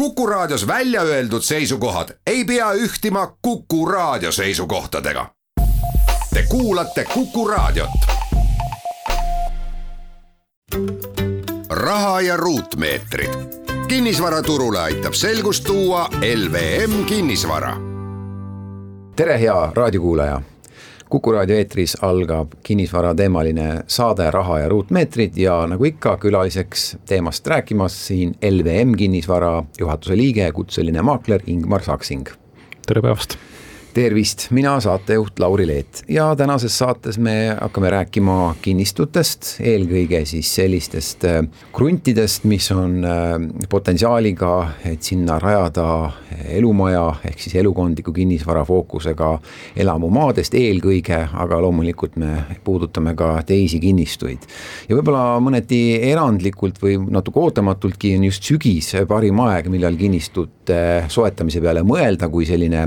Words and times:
Kuku 0.00 0.26
Raadios 0.26 0.66
välja 0.66 1.02
öeldud 1.02 1.42
seisukohad 1.42 2.08
ei 2.26 2.44
pea 2.44 2.72
ühtima 2.72 3.36
Kuku 3.42 3.86
Raadio 3.86 4.32
seisukohtadega. 4.32 5.26
Te 6.34 6.42
kuulate 6.48 7.04
Kuku 7.04 7.48
Raadiot. 7.48 7.90
raha 11.70 12.20
ja 12.20 12.36
ruutmeetrid. 12.36 13.30
kinnisvaraturule 13.88 14.80
aitab 14.80 15.12
selgust 15.12 15.64
tuua 15.64 16.08
LVM 16.36 17.04
kinnisvara. 17.04 17.76
tere, 19.16 19.40
hea 19.40 19.72
raadiokuulaja 19.74 20.42
Kuku 21.10 21.32
raadio 21.34 21.56
eetris 21.58 21.96
algab 22.06 22.52
kinnisvarateemaline 22.62 23.64
saade 23.90 24.28
Raha 24.30 24.60
ja 24.60 24.68
ruutmeetrid 24.70 25.40
ja 25.42 25.56
nagu 25.66 25.88
ikka, 25.88 26.14
külaliseks 26.22 26.84
teemast 27.10 27.50
rääkimas 27.50 27.98
siin 28.06 28.36
LVM 28.46 28.94
kinnisvara 28.98 29.56
juhatuse 29.80 30.16
liige, 30.16 30.46
kutseline 30.54 31.02
maakler 31.02 31.42
Ingmar 31.50 31.82
Saksing. 31.82 32.30
tere 32.86 33.02
päevast 33.02 33.49
tervist, 33.94 34.46
mina 34.54 34.76
saatejuht 34.80 35.40
Lauri 35.42 35.66
Leet 35.66 36.02
ja 36.08 36.28
tänases 36.36 36.76
saates 36.78 37.18
me 37.18 37.56
hakkame 37.60 37.90
rääkima 37.90 38.54
kinnistutest, 38.62 39.56
eelkõige 39.66 40.22
siis 40.28 40.50
sellistest 40.54 41.24
äh, 41.26 41.40
kruntidest, 41.74 42.44
mis 42.50 42.70
on 42.74 43.00
äh, 43.04 43.34
potentsiaaliga, 43.68 44.52
et 44.92 45.02
sinna 45.02 45.38
rajada 45.42 45.86
elumaja 46.54 47.06
ehk 47.26 47.42
siis 47.42 47.56
elukondliku 47.60 48.12
kinnisvara 48.14 48.62
fookusega 48.68 49.32
elamumaadest 49.82 50.54
eelkõige, 50.54 51.18
aga 51.42 51.60
loomulikult 51.64 52.16
me 52.20 52.44
puudutame 52.64 53.16
ka 53.18 53.32
teisi 53.46 53.80
kinnistuid. 53.82 54.46
ja 54.88 54.96
võib-olla 54.96 55.40
mõneti 55.42 55.80
erandlikult 56.10 56.78
või 56.82 56.96
natuke 57.10 57.42
ootamatultki 57.42 58.14
on 58.18 58.28
just 58.30 58.46
sügis 58.46 58.94
parim 59.08 59.40
aeg, 59.46 59.68
millal 59.72 59.98
kinnistute 59.98 60.80
soetamise 61.08 61.60
peale 61.60 61.82
mõelda, 61.86 62.30
kui 62.30 62.46
selline 62.46 62.86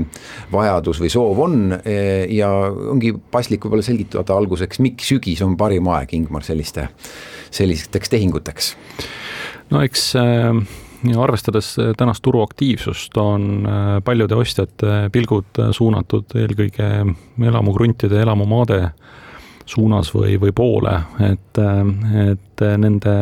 vajadus 0.52 0.93
vajadus 0.94 1.00
või 1.02 1.10
soov 1.12 1.42
on 1.44 1.72
eh, 1.84 2.26
ja 2.34 2.48
ongi 2.70 3.14
paslik 3.30 3.64
võib-olla 3.64 3.84
selgitada 3.84 4.36
alguseks, 4.36 4.80
miks 4.80 5.08
sügis 5.08 5.42
on 5.42 5.56
parim 5.56 5.88
aeg, 5.88 6.14
Ingmar, 6.14 6.44
selliste, 6.44 6.88
sellisteks 7.50 8.10
tehinguteks? 8.10 8.74
no 9.70 9.82
eks 9.82 10.14
äh, 10.16 10.52
arvestades 11.18 11.76
tänast 11.98 12.22
turuaktiivsust, 12.22 13.16
on 13.16 13.66
äh, 13.66 14.00
paljude 14.04 14.34
ostjate 14.36 15.10
pilgud 15.12 15.62
suunatud 15.72 16.34
eelkõige 16.36 16.90
elamukruntide, 17.42 18.20
elamumaade 18.22 18.90
suunas 19.66 20.12
või, 20.12 20.36
või 20.40 20.52
poole, 20.52 20.98
et, 21.30 21.58
äh, 21.58 22.30
et 22.30 22.68
nende 22.78 23.16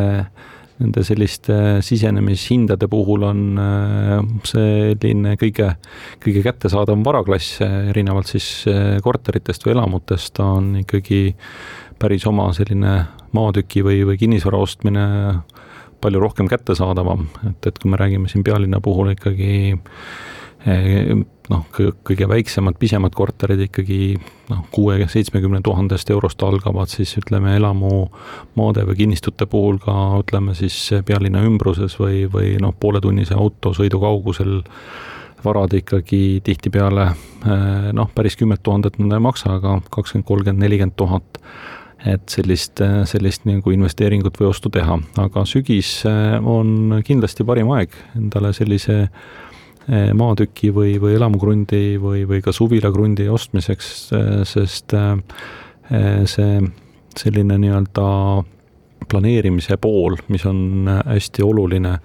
nende 0.81 1.05
selliste 1.05 1.57
sisenemishindade 1.85 2.89
puhul 2.91 3.27
on 3.29 3.43
äh, 3.61 4.15
selline 4.49 5.37
kõige, 5.41 5.75
kõige 6.23 6.45
kättesaadavam 6.47 7.05
varaklass, 7.07 7.61
erinevalt 7.63 8.33
siis 8.33 8.49
äh, 8.71 8.97
korteritest 9.05 9.67
või 9.67 9.77
elamutest, 9.77 10.41
on 10.43 10.73
ikkagi 10.83 11.35
päris 12.03 12.27
oma 12.27 12.49
selline 12.57 12.97
maatüki 13.37 13.85
või, 13.85 14.01
või 14.09 14.19
kinnisvara 14.21 14.59
ostmine 14.63 15.07
palju 16.03 16.23
rohkem 16.23 16.49
kättesaadavam, 16.51 17.29
et, 17.51 17.69
et 17.71 17.79
kui 17.79 17.93
me 17.93 18.01
räägime 18.01 18.31
siin 18.31 18.43
pealinna 18.47 18.81
puhul 18.83 19.13
ikkagi 19.15 19.79
noh, 21.53 21.67
kõige 22.07 22.29
väiksemad, 22.31 22.77
pisemad 22.81 23.15
korterid 23.17 23.61
ikkagi 23.67 24.17
noh, 24.51 24.63
kuue-seitsmekümne 24.75 25.63
tuhandest 25.65 26.11
eurost 26.15 26.43
algavad 26.47 26.91
siis 26.93 27.15
ütleme, 27.21 27.57
elamumaade 27.59 28.87
või 28.89 28.99
kinnistute 29.03 29.47
puhul 29.51 29.81
ka 29.83 29.97
ütleme 30.23 30.57
siis 30.59 30.77
pealinna 31.07 31.45
ümbruses 31.49 31.99
või, 32.01 32.25
või 32.33 32.57
noh, 32.63 32.75
pooletunnise 32.81 33.37
autosõidu 33.39 34.01
kaugusel 34.03 34.61
varad 35.43 35.75
ikkagi 35.75 36.41
tihtipeale 36.47 37.11
noh, 37.99 38.11
päris 38.15 38.39
kümmet 38.39 38.63
tuhandet 38.63 38.99
nad 39.03 39.17
ei 39.17 39.23
maksa, 39.23 39.59
aga 39.59 39.81
kakskümmend, 39.91 40.27
kolmkümmend, 40.29 40.63
nelikümmend 40.63 40.99
tuhat. 40.99 41.41
Et 42.03 42.23
sellist, 42.35 42.81
sellist 43.07 43.45
nagu 43.47 43.71
investeeringut 43.71 44.41
või 44.41 44.49
ostu 44.49 44.73
teha, 44.75 44.97
aga 45.23 45.45
sügis 45.47 46.01
on 46.03 46.97
kindlasti 47.07 47.47
parim 47.47 47.71
aeg 47.77 47.95
endale 48.19 48.51
sellise 48.57 49.05
Eh, 49.07 49.52
maatüki 49.89 50.71
või, 50.75 50.95
või 51.03 51.17
elamukrundi 51.17 51.99
või, 52.01 52.23
või 52.29 52.43
ka 52.43 52.53
suvilakrundi 52.55 53.29
ostmiseks, 53.29 53.89
eh, 54.15 54.31
sest 54.49 54.95
eh, 54.95 56.23
see 56.31 56.61
selline 57.19 57.59
nii-öelda 57.61 58.07
planeerimise 59.11 59.77
pool, 59.83 60.17
mis 60.33 60.47
on 60.49 60.89
hästi 60.89 61.43
oluline 61.45 61.99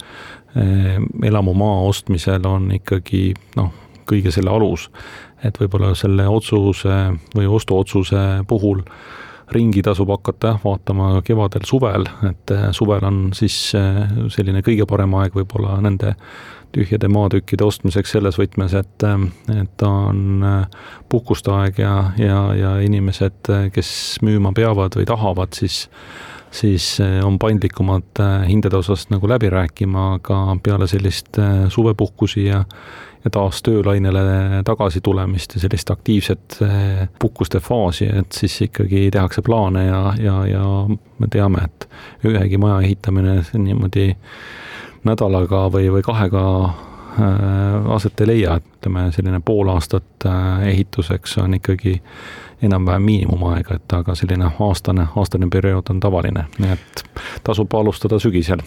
elamumaa 1.24 1.84
ostmisel, 1.86 2.44
on 2.50 2.72
ikkagi 2.76 3.30
noh, 3.56 3.70
kõige 4.10 4.34
selle 4.34 4.52
alus. 4.52 4.90
et 5.46 5.60
võib-olla 5.62 5.94
selle 5.96 6.26
otsuse 6.28 6.96
või 7.36 7.46
ostuotsuse 7.46 8.44
puhul 8.50 8.82
ringi 9.54 9.84
tasub 9.86 10.10
hakata 10.10 10.56
jah, 10.56 10.60
vaatama 10.64 11.22
kevadel-suvel, 11.22 12.10
et 12.32 12.54
suvel 12.76 13.06
on 13.06 13.20
siis 13.38 13.70
selline 14.34 14.64
kõige 14.66 14.90
parem 14.90 15.14
aeg 15.22 15.38
võib-olla 15.38 15.78
nende 15.86 16.16
tühjade 16.76 17.10
maatükkide 17.12 17.66
ostmiseks 17.66 18.14
selles 18.16 18.38
võtmes, 18.40 18.76
et, 18.78 19.06
et 19.56 19.86
on 19.88 20.46
äh, 20.46 20.86
puhkuste 21.10 21.54
aeg 21.54 21.82
ja, 21.82 21.96
ja, 22.20 22.42
ja 22.58 22.76
inimesed, 22.84 23.52
äh, 23.54 23.68
kes 23.74 23.90
müüma 24.26 24.54
peavad 24.58 24.98
või 25.00 25.08
tahavad, 25.10 25.56
siis 25.58 25.86
siis 26.58 26.94
äh, 27.04 27.20
on 27.26 27.36
paindlikumad 27.40 28.22
hindade 28.48 28.80
osas 28.80 29.10
nagu 29.12 29.28
läbi 29.30 29.50
rääkima, 29.52 30.14
aga 30.20 30.40
peale 30.64 30.88
sellist 30.88 31.40
suvepuhkusi 31.74 32.48
ja 32.48 32.64
ja 33.26 33.32
taas 33.34 33.60
töölainele 33.66 34.62
tagasi 34.64 35.02
tulemist 35.04 35.56
ja 35.56 35.60
sellist 35.60 35.90
aktiivset 35.92 36.60
puhkuste 37.20 37.60
faasi, 37.60 38.06
et 38.22 38.32
siis 38.32 38.54
ikkagi 38.68 39.08
tehakse 39.12 39.42
plaane 39.44 39.88
ja, 39.88 40.02
ja, 40.22 40.36
ja 40.48 40.64
me 40.88 41.28
teame, 41.34 41.66
et 41.66 41.88
ühegi 42.30 42.62
maja 42.62 42.78
ehitamine 42.86 43.40
niimoodi 43.58 44.14
nädalaga 45.08 45.68
või, 45.74 45.90
või 45.94 46.04
kahega 46.06 46.44
äh, 46.66 47.94
aset 47.96 48.22
ei 48.22 48.34
leia, 48.34 48.58
et 48.58 48.68
ütleme, 48.78 49.08
selline 49.16 49.40
pool 49.46 49.72
aastat 49.74 50.28
äh, 50.28 50.68
ehituseks 50.74 51.38
on 51.44 51.58
ikkagi 51.60 51.98
enam-vähem 52.62 53.02
miinimumaega, 53.06 53.78
et 53.78 53.94
aga 53.94 54.16
selline 54.18 54.52
aastane, 54.60 55.08
aastane 55.16 55.50
periood 55.54 55.94
on 55.94 56.00
tavaline, 56.04 56.48
nii 56.60 56.74
et 56.74 57.04
tasub 57.46 57.74
alustada 57.78 58.20
sügisel 58.20 58.64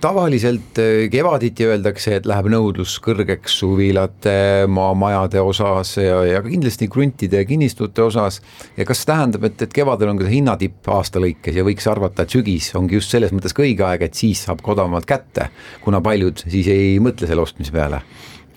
tavaliselt 0.00 0.78
äh, 0.78 1.10
kevaditi 1.10 1.64
öeldakse, 1.64 2.18
et 2.18 2.26
läheb 2.28 2.48
nõudlus 2.52 2.98
kõrgeks 3.00 3.54
suvilate, 3.62 4.34
maamajade 4.68 5.40
osas 5.40 5.94
ja, 5.96 6.18
ja 6.28 6.42
kindlasti 6.44 6.90
kruntide 6.92 7.40
ja 7.40 7.48
kinnistute 7.48 8.02
osas. 8.04 8.42
ja 8.76 8.84
kas 8.84 9.00
see 9.00 9.08
tähendab, 9.08 9.46
et, 9.48 9.62
et 9.64 9.72
kevadel 9.72 10.12
on 10.12 10.18
ka 10.20 10.26
see 10.26 10.36
hinnatipp 10.36 10.90
aasta 10.92 11.22
lõikes 11.22 11.56
ja 11.56 11.64
võiks 11.64 11.88
arvata, 11.88 12.26
et 12.26 12.34
sügis 12.36 12.68
ongi 12.76 12.98
just 12.98 13.14
selles 13.14 13.32
mõttes 13.32 13.56
ka 13.56 13.64
õige 13.64 13.86
aeg, 13.88 14.04
et 14.04 14.18
siis 14.18 14.42
saab 14.44 14.60
ka 14.60 14.74
odavamalt 14.74 15.08
kätte, 15.08 15.48
kuna 15.84 16.02
paljud 16.04 16.44
siis 16.44 16.68
ei 16.72 16.98
mõtle 17.00 17.30
selle 17.30 17.44
ostmise 17.46 17.72
peale 17.72 18.02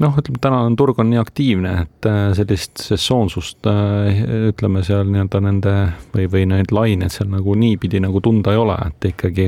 noh, 0.04 0.18
ütleme 0.20 0.42
tänane 0.44 0.76
turg 0.76 1.00
on 1.00 1.08
nii 1.14 1.22
aktiivne, 1.22 1.78
et 1.86 2.10
äh, 2.12 2.26
sellist 2.36 2.84
sesoonsust 2.84 3.70
ütleme 4.50 4.84
seal 4.84 5.08
nii-öelda 5.08 5.42
nende 5.48 5.78
või, 6.12 6.28
või 6.34 6.44
neid 6.52 6.76
laineid 6.76 7.16
seal 7.16 7.32
nagu 7.32 7.56
niipidi 7.56 8.04
nagu 8.04 8.20
tunda 8.20 8.52
ei 8.52 8.60
ole, 8.60 8.76
et 8.90 9.10
ikkagi 9.14 9.48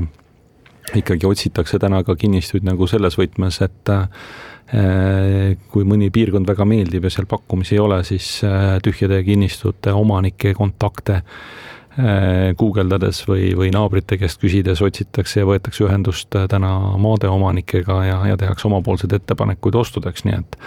ikkagi 0.96 1.28
otsitakse 1.28 1.80
täna 1.80 2.04
ka 2.08 2.16
kinnistuid 2.16 2.66
nagu 2.68 2.88
selles 2.88 3.18
võtmes, 3.20 3.60
et 3.66 3.94
äh, 3.94 5.56
kui 5.72 5.88
mõni 5.88 6.12
piirkond 6.14 6.48
väga 6.48 6.68
meeldib 6.68 7.08
ja 7.08 7.14
seal 7.14 7.30
pakkumisi 7.30 7.78
ei 7.78 7.84
ole, 7.84 8.04
siis 8.08 8.38
äh, 8.48 8.78
tühjade 8.84 9.24
kinnistute 9.28 9.92
omanike 9.96 10.54
kontakte 10.56 11.18
äh, 11.20 12.54
guugeldades 12.60 13.20
või, 13.28 13.50
või 13.58 13.74
naabrite 13.76 14.20
käest 14.22 14.40
küsides 14.40 14.82
otsitakse 14.86 15.42
ja 15.42 15.50
võetakse 15.50 15.84
ühendust 15.84 16.40
täna 16.52 16.72
maade 17.04 17.28
omanikega 17.32 18.00
ja, 18.08 18.22
ja 18.32 18.40
tehakse 18.40 18.70
omapoolseid 18.72 19.18
ettepanekuid 19.20 19.76
ostudeks, 19.76 20.24
nii 20.28 20.40
et 20.40 20.58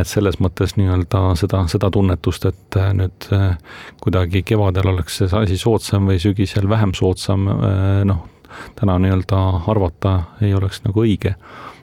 et 0.00 0.08
selles 0.08 0.40
mõttes 0.40 0.78
nii-öelda 0.80 1.34
seda, 1.40 1.66
seda 1.68 1.92
tunnetust, 1.92 2.48
et 2.48 2.80
nüüd 2.96 3.28
kuidagi 4.00 4.42
kevadel 4.48 4.94
oleks 4.94 5.20
see 5.22 5.30
asi 5.42 5.60
soodsam 5.60 6.08
või 6.08 6.20
sügisel 6.20 6.68
vähem 6.68 6.92
soodsam, 6.96 7.48
noh, 8.08 8.26
täna 8.78 8.98
nii-öelda 9.02 9.40
arvata 9.70 10.14
ei 10.42 10.54
oleks 10.54 10.82
nagu 10.86 11.04
õige. 11.04 11.34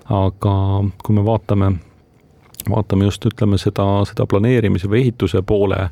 aga 0.06 0.56
kui 1.04 1.16
me 1.16 1.26
vaatame, 1.26 1.72
vaatame 2.70 3.06
just 3.10 3.26
ütleme 3.26 3.58
seda, 3.58 4.06
seda 4.06 4.28
planeerimise 4.30 4.90
või 4.90 5.02
ehituse 5.02 5.42
poole 5.42 5.90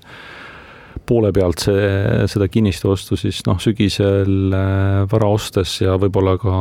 poole 1.08 1.32
pealt 1.36 1.64
see, 1.64 1.88
seda 2.32 2.48
kinnistu 2.52 2.92
ostu 2.94 3.18
siis 3.20 3.42
noh, 3.48 3.60
sügisel 3.62 4.54
äh, 4.56 5.04
vara 5.12 5.30
ostes 5.34 5.76
ja 5.82 5.96
võib-olla 6.00 6.36
ka 6.42 6.54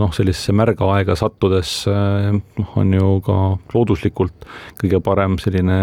noh, 0.00 0.12
sellisesse 0.16 0.54
märga 0.56 0.88
aega 0.96 1.16
sattudes 1.18 1.72
äh, 1.90 2.30
noh, 2.34 2.72
on 2.80 2.94
ju 2.96 3.12
ka 3.26 3.38
looduslikult 3.74 4.48
kõige 4.80 5.00
parem 5.04 5.38
selline 5.42 5.78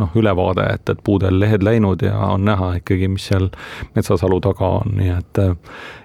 noh, 0.00 0.18
ülevaade, 0.18 0.68
et, 0.76 0.92
et 0.92 1.04
puudel 1.04 1.40
lehed 1.42 1.64
läinud 1.66 2.04
ja 2.06 2.16
on 2.34 2.46
näha 2.48 2.74
ikkagi, 2.80 3.10
mis 3.10 3.30
seal 3.30 3.50
metsasalu 3.96 4.40
taga 4.44 4.74
on, 4.80 4.94
nii 5.00 5.14
et 5.16 5.42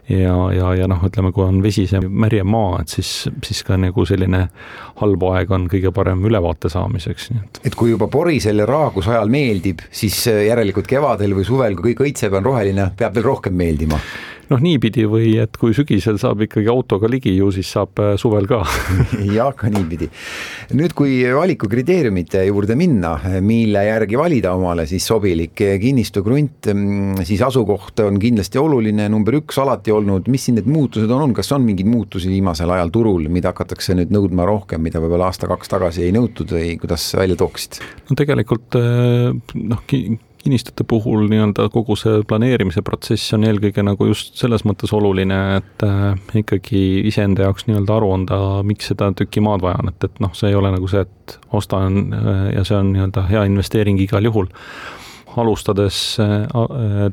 ja, 0.10 0.36
ja, 0.54 0.74
ja 0.82 0.90
noh, 0.92 1.02
ütleme, 1.08 1.32
kui 1.36 1.46
on 1.46 1.62
vesise 1.64 2.02
märjem 2.04 2.50
maa, 2.52 2.82
et 2.84 2.94
siis, 2.94 3.12
siis 3.46 3.64
ka 3.66 3.78
nagu 3.80 4.06
selline 4.06 4.46
halb 5.02 5.26
aeg 5.32 5.52
on 5.56 5.68
kõige 5.72 5.92
parem 5.96 6.24
ülevaate 6.28 6.70
saamiseks, 6.72 7.32
nii 7.32 7.42
et. 7.42 7.60
et 7.72 7.80
kui 7.80 7.94
juba 7.94 8.10
porisel 8.12 8.62
ja 8.62 8.70
raaguse 8.70 9.16
ajal 9.16 9.34
meeldib, 9.34 9.84
siis 9.92 10.20
järelikult 10.28 10.88
kevadel 10.90 11.36
või 11.38 11.48
suvel, 11.48 11.78
kui 11.80 11.94
kõik 11.94 12.08
õitseb, 12.10 12.38
on 12.38 12.48
roheline, 12.52 12.92
peab 12.98 13.18
veel 13.18 13.30
rohkem 13.32 13.58
meeldima 13.58 14.00
noh, 14.52 14.62
niipidi 14.62 15.06
või 15.10 15.36
et 15.42 15.58
kui 15.60 15.74
sügisel 15.76 16.20
saab 16.22 16.44
ikkagi 16.46 16.70
autoga 16.72 17.10
ligi, 17.12 17.34
ju 17.38 17.52
siis 17.56 17.70
saab 17.76 18.02
äh, 18.04 18.14
suvel 18.22 18.48
ka 18.50 18.62
jah, 19.38 19.54
ka 19.58 19.70
niipidi. 19.72 20.10
nüüd, 20.78 20.96
kui 20.98 21.18
valikukriteeriumite 21.36 22.46
juurde 22.50 22.78
minna, 22.80 23.16
mille 23.46 23.86
järgi 23.88 24.20
valida 24.20 24.56
omale 24.58 24.88
siis 24.90 25.06
sobilik 25.08 25.54
kinnistukrunt, 25.56 26.70
mm, 26.74 27.24
siis 27.28 27.42
asukoht 27.46 28.04
on 28.06 28.20
kindlasti 28.22 28.62
oluline, 28.62 29.08
number 29.12 29.40
üks 29.40 29.60
alati 29.62 29.94
olnud, 29.96 30.30
mis 30.32 30.48
siin 30.48 30.60
need 30.60 30.70
muutused 30.70 31.10
on, 31.10 31.28
on, 31.30 31.36
kas 31.38 31.52
on 31.56 31.66
mingeid 31.66 31.90
muutusi 31.90 32.32
viimasel 32.32 32.72
ajal 32.76 32.94
turul, 32.94 33.30
mida 33.32 33.54
hakatakse 33.54 33.98
nüüd 33.98 34.14
nõudma 34.14 34.48
rohkem, 34.48 34.84
mida 34.86 35.02
võib-olla 35.04 35.32
aasta-kaks 35.32 35.72
tagasi 35.72 36.06
ei 36.06 36.16
nõutud 36.16 36.56
või 36.58 36.76
kuidas 36.82 37.08
välja 37.18 37.38
tooksid? 37.40 37.82
no 38.10 38.18
tegelikult 38.18 38.78
äh, 38.80 39.34
noh, 39.62 39.86
kinnistute 40.46 40.86
puhul 40.88 41.26
nii-öelda 41.30 41.70
kogu 41.74 41.96
see 41.98 42.20
planeerimise 42.30 42.84
protsess 42.86 43.34
on 43.34 43.48
eelkõige 43.48 43.82
nagu 43.86 44.06
just 44.12 44.36
selles 44.38 44.62
mõttes 44.68 44.92
oluline, 44.94 45.40
et 45.58 45.86
äh, 45.86 46.20
ikkagi 46.42 46.82
iseenda 47.10 47.48
jaoks 47.48 47.66
nii-öelda 47.66 47.96
aru 47.98 48.12
anda, 48.14 48.38
miks 48.68 48.92
seda 48.92 49.10
tükki 49.18 49.42
maad 49.42 49.66
vaja 49.66 49.80
on, 49.82 49.90
et, 49.90 50.06
et 50.06 50.22
noh, 50.22 50.36
see 50.38 50.52
ei 50.52 50.60
ole 50.60 50.70
nagu 50.76 50.90
see, 50.92 51.02
et 51.02 51.40
ostan 51.58 51.98
äh, 52.14 52.44
ja 52.60 52.66
see 52.68 52.78
on 52.78 52.94
nii-öelda 52.94 53.26
hea 53.32 53.48
investeering 53.50 54.02
igal 54.06 54.30
juhul. 54.30 54.52
Alustades 55.36 55.98
äh, 56.22 56.46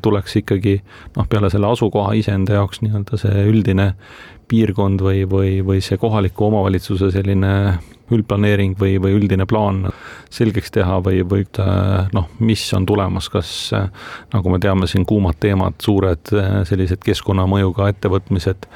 tuleks 0.05 0.37
ikkagi 0.39 0.77
noh, 1.17 1.25
peale 1.29 1.49
selle 1.51 1.73
asukoha 1.73 2.13
iseenda 2.21 2.61
jaoks 2.61 2.83
nii-öelda 2.85 3.19
see 3.19 3.47
üldine 3.49 3.95
piirkond 4.47 5.01
või, 5.01 5.25
või, 5.29 5.57
või 5.65 5.81
see 5.81 5.97
kohaliku 5.97 6.51
omavalitsuse 6.51 7.09
selline 7.15 7.53
üldplaneering 8.13 8.77
või, 8.79 8.97
või 9.01 9.17
üldine 9.17 9.47
plaan 9.49 9.87
selgeks 10.33 10.73
teha 10.73 10.97
või, 11.05 11.21
või 11.29 11.45
noh, 12.15 12.27
mis 12.41 12.65
on 12.73 12.87
tulemas, 12.89 13.29
kas 13.29 13.51
nagu 14.33 14.53
me 14.53 14.59
teame, 14.61 14.89
siin 14.89 15.05
kuumad 15.05 15.37
teemad, 15.43 15.77
suured 15.83 16.33
sellised 16.69 17.03
keskkonnamõjuga 17.05 17.91
ettevõtmised 17.93 18.69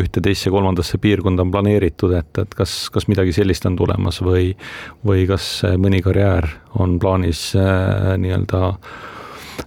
ühte, 0.00 0.22
teisse, 0.24 0.50
kolmandasse 0.50 0.98
piirkonda 0.98 1.44
on 1.44 1.52
planeeritud, 1.54 2.14
et, 2.18 2.38
et 2.42 2.54
kas, 2.58 2.88
kas 2.94 3.06
midagi 3.10 3.34
sellist 3.36 3.66
on 3.68 3.76
tulemas 3.78 4.20
või, 4.24 4.52
või 5.06 5.26
kas 5.30 5.60
mõni 5.78 6.02
karjäär 6.04 6.48
on 6.82 6.98
plaanis 7.02 7.52
äh, 7.58 8.14
nii-öelda 8.18 8.64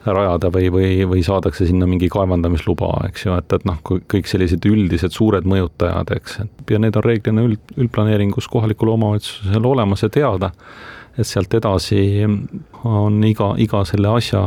rajada 0.07 0.51
või, 0.51 0.67
või, 0.71 0.89
või 1.07 1.23
saadakse 1.23 1.67
sinna 1.67 1.87
mingi 1.87 2.09
kaevandamisluba, 2.11 2.91
eks 3.07 3.25
ju, 3.25 3.37
et, 3.39 3.55
et 3.55 3.65
noh, 3.67 3.79
kõik 3.83 4.27
sellised 4.27 4.67
üldised 4.67 5.15
suured 5.15 5.47
mõjutajad, 5.47 6.11
eks, 6.17 6.37
et 6.43 6.75
ja 6.75 6.79
need 6.83 6.99
on 6.99 7.07
reeglina 7.07 7.47
üld, 7.47 7.73
üldplaneeringus 7.79 8.49
kohalikul 8.51 8.93
omavalitsusel 8.97 9.71
olemas 9.71 10.03
ja 10.03 10.11
teada, 10.11 10.51
et 11.17 11.27
sealt 11.27 11.53
edasi 11.57 11.99
on 12.85 13.19
iga, 13.25 13.53
iga 13.57 13.83
selle 13.89 14.13
asja, 14.19 14.41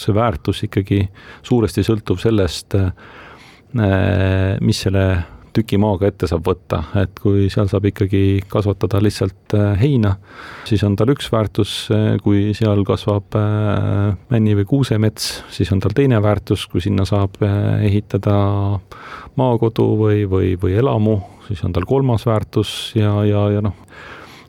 see 0.00 0.16
väärtus 0.16 0.64
ikkagi 0.66 1.02
suuresti 1.44 1.84
sõltub 1.86 2.20
sellest, 2.22 2.76
mis 3.76 4.84
selle 4.86 5.06
tüki 5.56 5.78
maaga 5.80 6.10
ette 6.10 6.28
saab 6.28 6.44
võtta, 6.46 6.82
et 7.00 7.16
kui 7.20 7.46
seal 7.52 7.68
saab 7.70 7.86
ikkagi 7.88 8.42
kasvatada 8.50 9.00
lihtsalt 9.02 9.54
äh, 9.56 9.70
heina, 9.80 10.16
siis 10.68 10.84
on 10.86 10.96
tal 10.98 11.12
üks 11.14 11.30
väärtus, 11.32 11.72
äh, 11.94 12.16
kui 12.24 12.50
seal 12.56 12.84
kasvab 12.88 13.38
männi- 14.32 14.56
või 14.58 14.66
kuusemets, 14.68 15.30
siis 15.52 15.72
on 15.72 15.80
tal 15.84 15.96
teine 15.96 16.20
väärtus, 16.22 16.66
kui 16.70 16.84
sinna 16.84 17.06
saab 17.08 17.38
ehitada 17.40 18.36
maakodu 19.40 19.88
või, 20.02 20.26
või, 20.28 20.52
või 20.60 20.76
elamu, 20.80 21.18
siis 21.48 21.62
on 21.64 21.74
tal 21.76 21.88
kolmas 21.88 22.26
väärtus 22.28 22.92
ja, 22.98 23.12
ja, 23.28 23.48
ja 23.56 23.64
noh, 23.64 23.76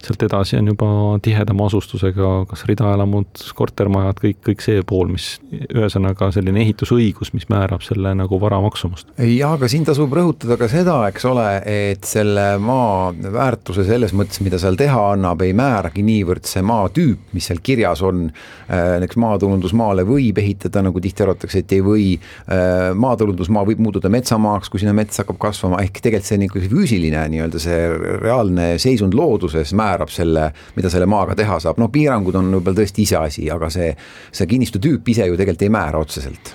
sealt 0.05 0.23
edasi 0.27 0.57
on 0.59 0.71
juba 0.71 0.88
tihedama 1.23 1.67
asustusega 1.67 2.31
kas 2.49 2.63
ridaelamud, 2.69 3.41
kortermajad, 3.57 4.19
kõik, 4.23 4.39
kõik 4.49 4.63
see 4.63 4.83
pool, 4.88 5.09
mis 5.11 5.29
ühesõnaga 5.51 6.29
selline 6.35 6.61
ehitusõigus, 6.63 7.33
mis 7.35 7.47
määrab 7.51 7.83
selle 7.85 8.13
nagu 8.17 8.39
vara 8.41 8.59
maksumust. 8.63 9.09
jah, 9.17 9.55
aga 9.57 9.69
siin 9.71 9.85
tasub 9.88 10.13
rõhutada 10.13 10.57
ka 10.59 10.69
seda, 10.71 10.99
eks 11.11 11.27
ole, 11.29 11.47
et 11.67 12.07
selle 12.07 12.47
maa 12.61 13.11
väärtuse 13.13 13.88
selles 13.88 14.13
mõttes, 14.17 14.41
mida 14.45 14.59
seal 14.61 14.77
teha 14.79 15.03
annab, 15.13 15.41
ei 15.45 15.55
määragi 15.57 16.05
niivõrd 16.05 16.47
see 16.47 16.63
maatüüp, 16.65 17.33
mis 17.38 17.50
seal 17.50 17.61
kirjas 17.63 18.03
on. 18.05 18.27
Äh, 18.67 18.97
näiteks 18.97 19.19
maatulundusmaale 19.21 20.03
võib 20.07 20.39
ehitada, 20.41 20.81
nagu 20.85 21.01
tihti 21.03 21.23
arvatakse, 21.25 21.63
et 21.63 21.75
ei 21.77 21.83
või. 21.85 22.07
Äh, 22.51 22.91
maatulundusmaa 22.97 23.65
võib 23.67 23.81
muutuda 23.83 24.11
metsamaaks, 24.13 24.71
kui 24.71 24.81
sinna 24.81 24.95
mets 24.97 25.21
hakkab 25.21 25.39
kasvama, 25.47 25.81
ehk 25.83 26.01
tegelikult 26.03 26.27
see 26.27 26.39
niisugune 26.41 26.69
füüsiline 26.71 27.21
nii-öelda 27.31 27.59
see 27.61 27.77
reaalne 28.21 28.67
seisund 28.81 29.15
looduses 29.17 29.73
määrab 29.77 29.87
määrab 29.88 30.13
selle, 30.13 30.51
mida 30.75 30.92
selle 30.94 31.10
maaga 31.10 31.36
teha 31.39 31.60
saab, 31.63 31.80
no 31.81 31.89
piirangud 31.94 32.38
on 32.39 32.54
võib-olla 32.57 32.84
tõesti 32.84 33.07
iseasi, 33.07 33.50
aga 33.54 33.72
see, 33.74 33.89
see 34.31 34.50
kinnistu 34.50 34.84
tüüp 34.84 35.16
ise 35.16 35.28
ju 35.28 35.39
tegelikult 35.39 35.68
ei 35.68 35.75
määra 35.80 36.04
otseselt 36.04 36.54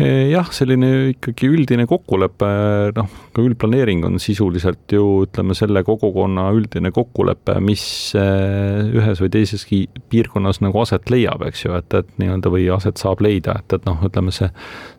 jah, 0.00 0.48
selline 0.54 0.88
ikkagi 1.10 1.48
üldine 1.52 1.84
kokkulepe, 1.88 2.48
noh, 2.96 3.08
ka 3.34 3.42
üldplaneering 3.44 4.06
on 4.08 4.16
sisuliselt 4.22 4.92
ju 4.92 5.26
ütleme, 5.26 5.56
selle 5.58 5.82
kogukonna 5.84 6.46
üldine 6.56 6.92
kokkulepe, 6.94 7.58
mis 7.64 7.84
eh, 8.18 8.88
ühes 8.88 9.20
või 9.20 9.32
teises 9.34 9.66
piirkonnas 10.12 10.62
nagu 10.64 10.80
aset 10.80 11.12
leiab, 11.12 11.44
eks 11.48 11.66
ju, 11.66 11.74
et, 11.76 11.98
et 11.98 12.08
nii-öelda 12.22 12.52
või 12.54 12.68
aset 12.72 13.02
saab 13.02 13.20
leida, 13.24 13.58
et, 13.60 13.76
et 13.76 13.88
noh, 13.88 14.00
ütleme 14.08 14.32
see, 14.34 14.48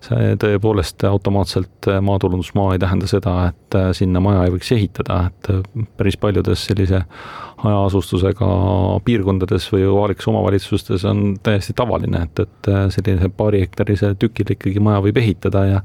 see 0.06 0.36
tõepoolest 0.44 1.08
automaatselt 1.10 1.90
maatulundusmaa 2.06 2.76
ei 2.76 2.84
tähenda 2.84 3.10
seda, 3.10 3.38
et 3.50 3.80
eh, 3.80 3.90
sinna 3.98 4.22
maja 4.24 4.46
ei 4.46 4.54
võiks 4.54 4.74
ehitada, 4.78 5.24
et 5.32 5.90
päris 5.98 6.20
paljudes 6.22 6.70
sellise 6.70 7.02
hajaasustusega 7.64 8.50
piirkondades 9.06 9.70
või 9.72 9.86
kohalikes 9.88 10.28
omavalitsustes 10.28 11.06
on 11.10 11.38
täiesti 11.44 11.76
tavaline, 11.78 12.26
et, 12.28 12.44
et 12.44 12.72
äh, 12.72 12.84
selline 12.94 13.30
paari 13.38 13.64
hektarise 13.64 14.14
tükil 14.20 14.56
ikkagi 14.56 14.84
maja 14.84 15.04
võib 15.06 15.20
ehitada 15.22 15.66
ja 15.70 15.80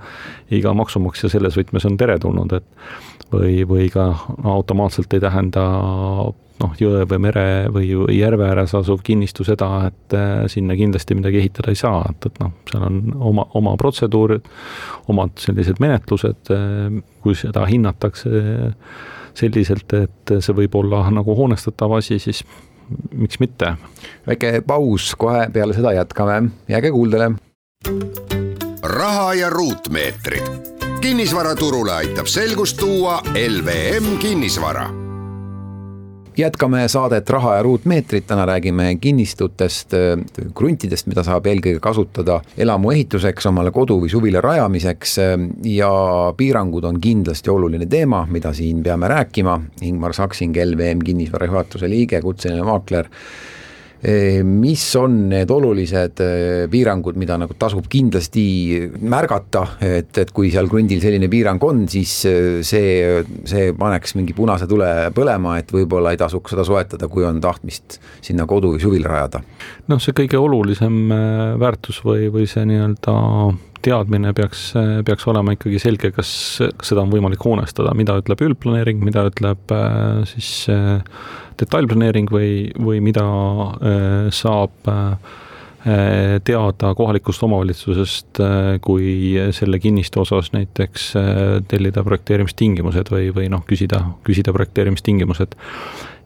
iga 0.54 0.74
maksumaksja 0.74 1.30
selles 1.32 1.58
võtmes 1.58 1.86
on 1.88 1.96
teretulnud, 2.00 2.58
et 2.58 3.32
või, 3.32 3.62
või 3.68 3.88
ka 3.92 4.10
automaatselt 4.44 5.14
ei 5.14 5.22
tähenda 5.22 5.64
noh, 6.58 6.72
jõe 6.80 7.04
või 7.08 7.20
mere 7.28 7.44
või 7.72 7.90
järve 8.16 8.48
ääres 8.48 8.74
asuv 8.74 9.02
kinnistu 9.06 9.46
seda, 9.46 9.68
et 9.90 10.16
äh, 10.16 10.46
sinna 10.50 10.76
kindlasti 10.78 11.16
midagi 11.18 11.42
ehitada 11.42 11.72
ei 11.72 11.78
saa, 11.78 12.02
et, 12.10 12.30
et 12.30 12.40
noh, 12.42 12.54
seal 12.70 12.88
on 12.88 12.98
oma, 13.30 13.46
oma 13.58 13.76
protseduurid, 13.80 14.48
omad 15.12 15.38
sellised 15.42 15.78
menetlused, 15.82 16.50
äh, 16.54 16.98
kui 17.22 17.38
seda 17.38 17.66
hinnatakse 17.68 18.32
selliselt, 19.38 19.92
et 19.94 20.34
see 20.40 20.56
võib 20.56 20.74
olla 20.80 21.04
nagu 21.14 21.36
hoonestatav 21.38 21.98
asi, 21.98 22.18
siis 22.22 22.44
miks 23.14 23.40
mitte. 23.40 23.74
väike 24.26 24.62
paus, 24.66 25.14
kohe 25.18 25.48
peale 25.52 25.76
seda 25.76 25.92
jätkame, 25.96 26.50
jääge 26.68 26.90
kuuldele. 26.90 27.32
raha 28.82 29.34
ja 29.34 29.50
ruutmeetrid. 29.50 30.48
kinnisvaraturule 31.00 31.92
aitab 31.92 32.26
selgust 32.26 32.76
tuua 32.76 33.22
LVM 33.34 34.16
kinnisvara 34.18 35.07
jätkame 36.38 36.88
saadet 36.88 37.30
Raha 37.30 37.56
ja 37.56 37.62
ruutmeetrid, 37.62 38.26
täna 38.26 38.46
räägime 38.46 38.96
kinnistutest, 39.00 39.94
kruntidest, 40.54 41.06
mida 41.10 41.24
saab 41.26 41.46
eelkõige 41.50 41.80
kasutada 41.82 42.40
elamu 42.58 42.92
ehituseks, 42.94 43.46
omale 43.50 43.72
kodu 43.74 43.98
või 44.02 44.10
suvila 44.12 44.42
rajamiseks. 44.44 45.16
Ja 45.66 45.90
piirangud 46.36 46.86
on 46.88 47.00
kindlasti 47.00 47.50
oluline 47.50 47.86
teema, 47.86 48.24
mida 48.30 48.52
siin 48.54 48.82
peame 48.82 49.10
rääkima. 49.10 49.58
Ingmar 49.82 50.14
Saksing, 50.14 50.56
LVM 50.64 51.04
kinnisvara 51.04 51.50
juhatuse 51.50 51.90
liige, 51.90 52.22
kutseline 52.22 52.62
maakler 52.66 53.10
mis 54.46 54.84
on 54.94 55.14
need 55.32 55.50
olulised 55.50 56.20
piirangud, 56.70 57.16
mida 57.18 57.34
nagu 57.40 57.56
tasub 57.58 57.88
kindlasti 57.90 58.44
märgata, 59.10 59.64
et, 59.82 60.12
et 60.22 60.30
kui 60.34 60.52
seal 60.54 60.70
krundil 60.70 61.02
selline 61.02 61.26
piirang 61.30 61.62
on, 61.66 61.82
siis 61.90 62.12
see, 62.68 62.92
see 63.48 63.72
paneks 63.78 64.14
mingi 64.18 64.36
punase 64.38 64.68
tule 64.70 64.88
põlema, 65.16 65.56
et 65.58 65.72
võib-olla 65.74 66.14
ei 66.14 66.20
tasuks 66.20 66.54
seda 66.54 66.66
soetada, 66.68 67.10
kui 67.10 67.26
on 67.26 67.40
tahtmist 67.42 67.98
sinna 68.22 68.46
kodu 68.46 68.76
või 68.76 68.82
suvila 68.82 69.10
rajada. 69.16 69.42
noh, 69.90 70.02
see 70.02 70.14
kõige 70.14 70.38
olulisem 70.38 71.08
väärtus 71.58 71.98
või, 72.06 72.28
või 72.34 72.46
see 72.50 72.68
nii-öelda 72.70 73.16
teadmine 73.88 74.36
peaks, 74.36 74.70
peaks 75.08 75.26
olema 75.32 75.56
ikkagi 75.56 75.80
selge, 75.82 76.12
kas, 76.14 76.30
kas 76.76 76.92
seda 76.92 77.02
on 77.02 77.12
võimalik 77.12 77.42
hoonestada, 77.42 77.96
mida 77.96 78.20
ütleb 78.20 78.44
üldplaneering, 78.50 79.00
mida 79.04 79.24
ütleb 79.32 79.76
siis 80.28 80.68
detailplaneering 81.58 82.30
või, 82.32 82.70
või 82.78 83.02
mida 83.04 83.24
äh, 83.24 84.30
saab 84.34 84.88
äh, 84.90 85.36
teada 86.44 86.90
kohalikust 86.98 87.42
omavalitsusest, 87.46 88.40
äh, 88.42 88.70
kui 88.84 89.38
selle 89.56 89.80
kinnistu 89.82 90.22
osas 90.24 90.52
näiteks 90.54 91.12
tellida 91.70 92.04
projekteerimistingimused 92.06 93.12
või, 93.14 93.30
või 93.34 93.48
noh, 93.52 93.64
küsida, 93.68 94.02
küsida 94.26 94.54
projekteerimistingimused. 94.56 95.56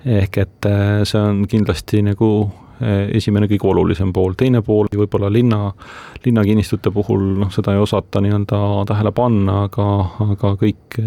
ehk 0.02 0.38
et 0.42 0.66
see 1.06 1.20
on 1.20 1.44
kindlasti 1.46 2.02
nagu 2.02 2.28
esimene 3.14 3.46
kõige 3.50 3.68
olulisem 3.70 4.12
pool, 4.12 4.34
teine 4.38 4.62
pool 4.62 4.88
võib-olla 4.96 5.30
linna, 5.32 5.72
linnakinnistute 6.24 6.90
puhul 6.94 7.22
noh, 7.42 7.50
seda 7.54 7.74
ei 7.74 7.82
osata 7.82 8.22
nii-öelda 8.24 8.60
tähele 8.88 9.12
panna, 9.14 9.62
aga, 9.68 9.88
aga 10.34 10.54
kõik, 10.60 10.98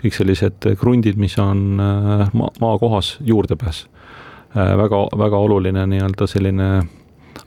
kõik 0.00 0.16
sellised 0.16 0.70
krundid, 0.80 1.20
mis 1.20 1.38
on 1.42 1.78
maa, 1.78 2.52
maakohas, 2.60 3.16
juurdepääs. 3.24 3.86
väga, 4.54 5.02
väga 5.18 5.38
oluline 5.38 5.86
nii-öelda 5.86 6.26
selline 6.26 6.68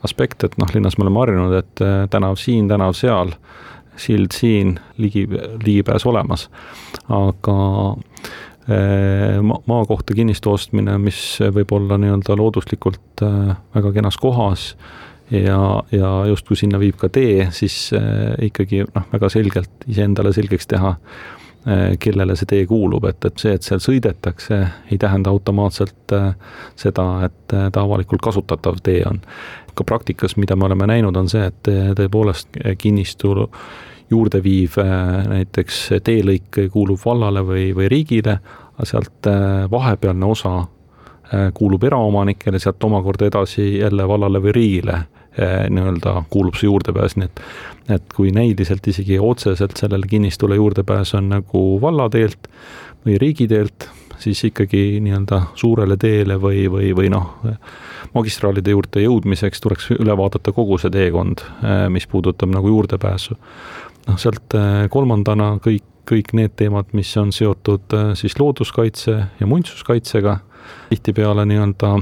aspekt, 0.02 0.44
et 0.44 0.56
noh, 0.58 0.70
linnas 0.74 0.98
me 0.98 1.06
oleme 1.06 1.20
harjunud, 1.20 1.58
et 1.58 1.84
tänav 2.10 2.38
siin, 2.40 2.68
tänav 2.68 2.94
seal, 2.96 3.34
sild 3.96 4.32
siin, 4.32 4.78
ligi, 4.98 5.26
ligipääs 5.64 6.06
olemas. 6.06 6.48
aga 7.08 7.58
äh, 8.70 9.38
ma-, 9.42 9.60
maakohta 9.66 10.14
kinnistu 10.14 10.52
ostmine, 10.52 10.96
mis 11.02 11.18
võib 11.54 11.72
olla 11.76 11.98
nii-öelda 12.00 12.36
looduslikult 12.38 13.24
äh, 13.26 13.52
väga 13.74 13.92
kenas 13.98 14.18
kohas 14.20 14.72
ja, 15.30 15.58
ja 15.92 16.10
justkui 16.30 16.58
sinna 16.58 16.80
viib 16.82 16.98
ka 17.00 17.10
tee, 17.12 17.48
siis 17.54 17.90
ikkagi 18.42 18.84
noh, 18.88 19.06
väga 19.12 19.30
selgelt 19.32 19.86
iseendale 19.88 20.32
selgeks 20.36 20.68
teha, 20.68 20.96
kellele 22.02 22.34
see 22.36 22.48
tee 22.50 22.64
kuulub, 22.66 23.04
et, 23.06 23.22
et 23.24 23.38
see, 23.38 23.52
et 23.54 23.62
seal 23.62 23.78
sõidetakse, 23.80 24.58
ei 24.90 24.98
tähenda 25.00 25.30
automaatselt 25.30 26.14
seda, 26.76 27.04
et 27.28 27.54
ta 27.54 27.84
avalikult 27.84 28.20
kasutatav 28.26 28.80
tee 28.82 29.04
on. 29.06 29.22
Ka 29.78 29.86
praktikas, 29.86 30.34
mida 30.36 30.58
me 30.58 30.66
oleme 30.66 30.90
näinud, 30.90 31.16
on 31.16 31.30
see, 31.30 31.46
et 31.48 31.70
tõepoolest 31.96 32.58
kinnistu 32.82 33.46
juurde 34.12 34.42
viiv 34.44 34.76
äh, 34.80 35.24
näiteks 35.28 35.80
teelõik 36.04 36.60
kuulub 36.72 37.00
vallale 37.04 37.42
või, 37.46 37.70
või 37.76 37.88
riigile, 37.92 38.38
aga 38.76 38.88
sealt 38.88 39.30
äh, 39.30 39.64
vahepealne 39.72 40.28
osa 40.28 40.54
äh, 40.60 41.48
kuulub 41.56 41.84
eraomanikele, 41.88 42.60
sealt 42.62 42.84
omakorda 42.84 43.30
edasi 43.30 43.78
jälle 43.80 44.08
vallale 44.08 44.42
või 44.44 44.56
riigile 44.60 45.02
nii-öelda 45.32 46.26
kuulub 46.28 46.58
see 46.60 46.66
juurdepääs, 46.68 47.14
nii 47.16 47.24
et 47.24 47.40
et 47.94 48.10
kui 48.12 48.28
näiliselt 48.36 48.84
isegi 48.92 49.16
otseselt 49.16 49.78
sellele 49.80 50.04
kinnistule 50.06 50.58
juurdepääs 50.58 51.14
on 51.16 51.30
nagu 51.32 51.62
vallateelt 51.80 52.50
või 53.06 53.16
riigiteelt, 53.18 53.86
siis 54.20 54.44
ikkagi 54.44 55.00
nii-öelda 55.00 55.40
suurele 55.56 55.96
teele 55.96 56.36
või, 56.36 56.66
või, 56.70 56.92
või 56.94 57.08
noh, 57.10 57.32
magistraalide 58.12 58.76
juurde 58.76 59.06
jõudmiseks 59.06 59.64
tuleks 59.64 59.88
üle 59.96 60.16
vaadata 60.20 60.52
kogu 60.52 60.76
see 60.78 60.92
teekond, 60.92 61.40
mis 61.88 62.06
puudutab 62.12 62.52
nagu 62.52 62.68
juurdepääsu. 62.68 63.38
Noh, 64.08 64.18
sealt 64.20 64.56
äh, 64.58 64.86
kolmandana 64.92 65.56
kõik, 65.62 65.84
kõik 66.08 66.32
need 66.36 66.56
teemad, 66.58 66.90
mis 66.96 67.10
on 67.20 67.32
seotud 67.34 67.94
äh, 67.96 68.12
siis 68.18 68.38
looduskaitse 68.40 69.18
ja 69.40 69.48
muinsuskaitsega, 69.48 70.38
tihtipeale 70.90 71.46
nii-öelda 71.48 71.96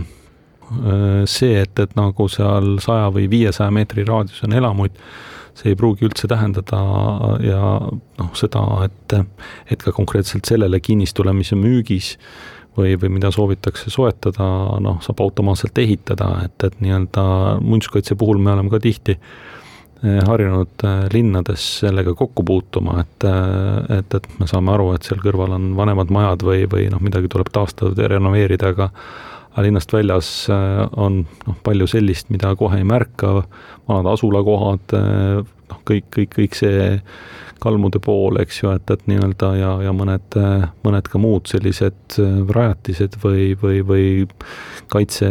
see, 1.26 1.56
et, 1.58 1.80
et 1.82 1.96
nagu 1.98 2.28
seal 2.30 2.76
saja 2.78 3.08
või 3.10 3.24
viiesaja 3.26 3.72
meetri 3.74 4.04
raadius 4.06 4.44
on 4.46 4.52
elamuid, 4.54 4.94
see 5.58 5.72
ei 5.72 5.78
pruugi 5.78 6.06
üldse 6.06 6.28
tähendada 6.30 6.78
ja 7.42 7.62
noh, 7.90 8.28
seda, 8.38 8.62
et, 8.86 9.16
et 9.66 9.82
ka 9.82 9.90
konkreetselt 9.96 10.46
sellele 10.46 10.78
kinnistule, 10.78 11.34
mis 11.34 11.50
on 11.56 11.64
müügis, 11.64 12.12
või, 12.76 12.94
või 13.00 13.14
mida 13.16 13.30
soovitakse 13.34 13.90
soetada, 13.90 14.46
noh, 14.82 15.00
saab 15.04 15.20
automaatselt 15.24 15.78
ehitada, 15.82 16.32
et, 16.46 16.56
et 16.64 16.80
nii-öelda 16.82 17.24
muinsuskaitse 17.64 18.16
puhul 18.18 18.40
me 18.42 18.54
oleme 18.54 18.72
ka 18.72 18.80
tihti 18.82 19.16
eh, 19.16 19.24
harjunud 20.02 20.84
eh, 20.84 21.00
linnades 21.12 21.64
sellega 21.82 22.14
kokku 22.16 22.44
puutuma, 22.46 23.00
et, 23.02 23.26
eh, 23.28 23.98
et, 23.98 24.14
et 24.16 24.38
me 24.40 24.48
saame 24.48 24.72
aru, 24.72 24.92
et 24.96 25.04
seal 25.06 25.20
kõrval 25.20 25.56
on 25.58 25.74
vanemad 25.76 26.12
majad 26.14 26.44
või, 26.46 26.64
või 26.70 26.86
noh, 26.92 27.02
midagi 27.04 27.28
tuleb 27.32 27.50
taastada 27.52 28.06
ja 28.06 28.14
renoveerida, 28.14 28.72
aga 28.74 28.90
aga 29.50 29.64
linnast 29.66 29.90
väljas 29.90 30.28
on 30.48 31.24
noh, 31.26 31.54
palju 31.66 31.88
sellist, 31.90 32.28
mida 32.30 32.52
kohe 32.54 32.76
ei 32.78 32.84
märka, 32.86 33.40
vanad 33.90 34.06
asulakohad, 34.12 34.94
noh, 34.94 35.80
kõik, 35.90 36.06
kõik, 36.14 36.30
kõik 36.36 36.54
see 36.54 36.84
kalmude 37.60 38.00
pool, 38.02 38.38
eks 38.42 38.62
ju, 38.62 38.72
et, 38.74 38.90
et 38.90 39.06
nii-öelda 39.10 39.50
ja, 39.58 39.70
ja 39.84 39.92
mõned, 39.96 40.36
mõned 40.84 41.10
ka 41.12 41.20
muud 41.20 41.50
sellised 41.50 42.18
äh, 42.22 42.40
rajatised 42.56 43.18
või, 43.22 43.50
või, 43.60 43.80
või 43.86 44.06
kaitse, 44.92 45.30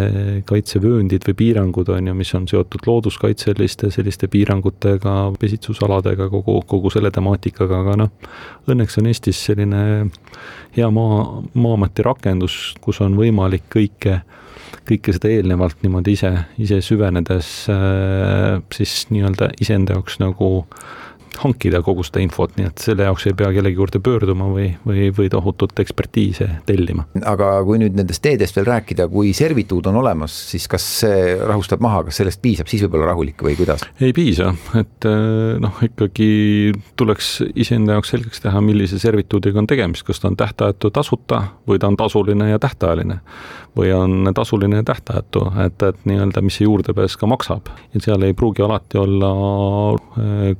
kaitsevööndid 0.49 1.27
või 1.27 1.37
piirangud, 1.43 1.91
on 1.95 2.11
ju, 2.11 2.15
mis 2.17 2.33
on 2.37 2.47
seotud 2.49 2.87
looduskaitseliste 2.89 3.91
selliste 3.93 4.29
piirangutega, 4.31 5.15
pesitsusaladega, 5.41 6.29
kogu, 6.31 6.59
kogu 6.69 6.93
selle 6.93 7.11
temaatikaga, 7.15 7.83
aga 7.83 7.97
noh, 8.05 8.33
õnneks 8.69 8.99
on 9.01 9.09
Eestis 9.11 9.41
selline 9.49 9.83
hea 10.77 10.89
maa, 10.93 11.23
Maa-ameti 11.59 12.05
rakendus, 12.05 12.59
kus 12.83 13.01
on 13.05 13.17
võimalik 13.19 13.67
kõike 13.73 14.21
kõike 14.89 15.13
seda 15.13 15.29
eelnevalt 15.33 15.83
niimoodi 15.83 16.15
ise, 16.17 16.31
ise 16.61 16.79
süvenedes 16.85 17.49
äh, 17.73 18.57
siis 18.73 19.03
nii-öelda 19.13 19.51
iseenda 19.61 19.97
jaoks 19.97 20.19
nagu 20.21 20.49
hankida 21.37 21.81
kogu 21.85 22.03
seda 22.05 22.21
infot, 22.23 22.55
nii 22.57 22.69
et 22.69 22.83
selle 22.83 23.05
jaoks 23.07 23.27
ei 23.29 23.35
pea 23.37 23.51
kellegi 23.55 23.79
juurde 23.79 24.01
pöörduma 24.03 24.49
või, 24.51 24.69
või, 24.87 25.09
või 25.15 25.29
tohutut 25.31 25.77
ekspertiise 25.79 26.49
tellima. 26.67 27.05
aga 27.29 27.51
kui 27.67 27.79
nüüd 27.81 27.97
nendest 27.97 28.23
teedest 28.25 28.57
veel 28.57 28.67
rääkida, 28.69 29.07
kui 29.11 29.31
servituud 29.37 29.89
on 29.91 29.99
olemas, 30.01 30.35
siis 30.51 30.67
kas 30.71 30.85
see 31.03 31.35
rahustab 31.39 31.83
maha, 31.83 32.03
kas 32.07 32.19
sellest 32.21 32.41
piisab, 32.43 32.69
siis 32.71 32.83
võib 32.85 32.99
olla 32.99 33.11
rahulik 33.13 33.43
või 33.45 33.55
kuidas? 33.59 33.85
ei 34.01 34.13
piisa, 34.15 34.51
et 34.79 35.09
eh, 35.09 35.55
noh, 35.61 35.79
ikkagi 35.85 36.29
tuleks 36.99 37.31
iseenda 37.55 37.97
jaoks 37.97 38.13
selgeks 38.15 38.43
teha, 38.43 38.61
millise 38.65 38.99
servituudiga 39.01 39.61
on 39.61 39.69
tegemist, 39.69 40.07
kas 40.07 40.21
ta 40.21 40.31
on 40.31 40.37
tähtajatu 40.39 40.91
tasuta 40.95 41.43
või 41.69 41.79
ta 41.79 41.91
on 41.91 41.97
tasuline 41.99 42.51
ja 42.51 42.59
tähtajaline 42.61 43.21
või 43.77 43.91
on 43.93 44.31
tasuline 44.35 44.81
ja 44.81 44.83
tähtajatu, 44.83 45.45
et, 45.65 45.83
et 45.83 45.99
nii-öelda, 46.09 46.41
mis 46.43 46.57
see 46.59 46.65
juurdepääs 46.65 47.15
ka 47.19 47.29
maksab. 47.29 47.69
ja 47.93 48.01
seal 48.03 48.23
ei 48.25 48.33
pruugi 48.33 48.63
alati 48.65 48.97
olla 48.99 49.31
eh, 50.17 50.55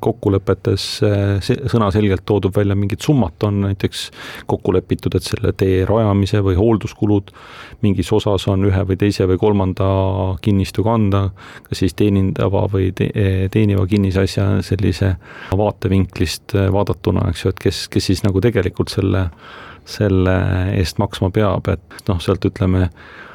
kokkulepetes 0.59 1.03
eh, 1.03 1.67
sõnaselgelt 1.69 2.25
toodud 2.25 2.55
välja 2.55 2.75
mingid 2.75 3.01
summad, 3.01 3.33
on 3.43 3.61
näiteks 3.67 4.09
kokku 4.47 4.73
lepitud, 4.73 5.15
et 5.15 5.23
selle 5.23 5.53
tee 5.53 5.85
rajamise 5.85 6.41
või 6.43 6.55
hoolduskulud 6.55 7.31
mingis 7.81 8.11
osas 8.11 8.47
on 8.47 8.65
ühe 8.65 8.83
või 8.85 8.97
teise 8.97 9.27
või 9.27 9.37
kolmanda 9.37 10.37
kinnistu 10.41 10.83
kanda, 10.83 11.29
kas 11.67 11.79
siis 11.79 11.93
teenindava 11.93 12.67
või 12.71 12.91
te, 12.91 13.09
teeniva 13.51 13.85
kinnisasja 13.87 14.61
sellise 14.61 15.15
vaatevinklist 15.55 16.55
vaadatuna, 16.71 17.29
eks 17.29 17.45
ju, 17.45 17.49
et 17.49 17.59
kes, 17.59 17.87
kes 17.89 18.11
siis 18.11 18.23
nagu 18.23 18.41
tegelikult 18.41 18.89
selle 18.89 19.29
selle 19.89 20.35
eest 20.77 20.99
maksma 21.01 21.31
peab, 21.33 21.65
et 21.71 22.03
noh, 22.09 22.19
sealt 22.21 22.45
ütleme, 22.45 22.83
eh, 22.83 23.27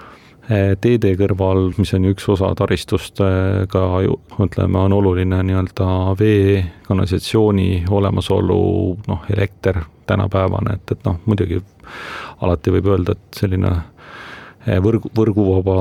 teede 0.49 1.15
kõrval, 1.17 1.71
mis 1.79 1.95
on 1.97 2.05
ju 2.05 2.15
üks 2.15 2.29
osa 2.35 2.51
taristust, 2.59 3.21
eh, 3.25 3.65
ka 3.71 3.85
ütleme, 4.45 4.79
on 4.79 4.93
oluline 4.93 5.41
nii-öelda 5.47 5.89
vee, 6.21 6.61
kanalisatsiooni 6.89 7.85
olemasolu, 7.91 8.61
noh, 9.09 9.25
elekter 9.33 9.83
tänapäevane, 10.07 10.79
et, 10.79 10.97
et 10.97 11.09
noh, 11.09 11.21
muidugi 11.25 11.63
alati 12.45 12.75
võib 12.75 12.93
öelda, 12.93 13.17
et 13.17 13.41
selline 13.41 13.75
Eh, 14.65 14.79
võrgu, 14.81 15.11
võrguvaba, 15.13 15.75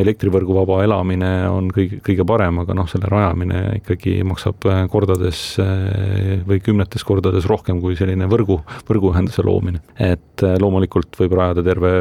elektrivõrguvaba 0.00 0.82
elamine 0.84 1.30
on 1.48 1.70
kõige, 1.72 2.02
kõige 2.04 2.26
parem, 2.28 2.58
aga 2.60 2.74
noh, 2.76 2.88
selle 2.90 3.08
rajamine 3.08 3.62
ikkagi 3.78 4.18
maksab 4.28 4.66
eh, 4.68 4.80
kordades 4.92 5.40
eh, 5.62 6.34
või 6.44 6.60
kümnetes 6.60 7.06
kordades 7.08 7.48
rohkem 7.48 7.80
kui 7.80 7.96
selline 7.96 8.28
võrgu, 8.28 8.58
võrguühenduse 8.90 9.44
loomine. 9.46 9.80
et 9.96 10.44
loomulikult 10.60 11.16
võib 11.16 11.38
rajada 11.38 11.64
terve 11.64 11.92